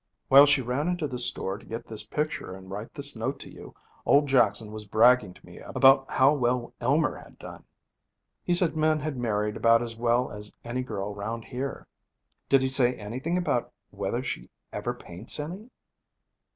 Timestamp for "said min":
8.55-8.97